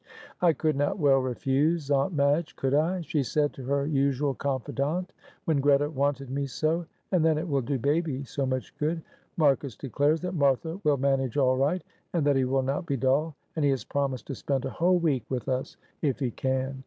"I 0.41 0.53
could 0.53 0.75
not 0.75 0.97
well 0.97 1.19
refuse, 1.19 1.91
Aunt 1.91 2.15
Madge, 2.15 2.55
could 2.55 2.73
I?" 2.73 3.01
she 3.01 3.21
said 3.21 3.53
to 3.53 3.63
her 3.65 3.85
usual 3.85 4.33
confidante, 4.33 5.13
"when 5.45 5.61
Greta 5.61 5.91
wanted 5.91 6.31
me 6.31 6.47
so; 6.47 6.87
and 7.11 7.23
then 7.23 7.37
it 7.37 7.47
will 7.47 7.61
do 7.61 7.77
baby 7.77 8.23
so 8.23 8.47
much 8.47 8.75
good. 8.79 9.03
Marcus 9.37 9.75
declares 9.75 10.19
that 10.21 10.33
Martha 10.33 10.79
will 10.83 10.97
manage 10.97 11.37
all 11.37 11.55
right, 11.55 11.83
and 12.13 12.25
that 12.25 12.35
he 12.35 12.45
will 12.45 12.63
not 12.63 12.87
be 12.87 12.97
dull; 12.97 13.35
and 13.55 13.63
he 13.63 13.69
has 13.69 13.85
promised 13.85 14.25
to 14.25 14.33
spend 14.33 14.65
a 14.65 14.71
whole 14.71 14.97
week 14.97 15.23
with 15.29 15.47
us 15.47 15.77
if 16.01 16.17
he 16.17 16.31
can. 16.31 16.79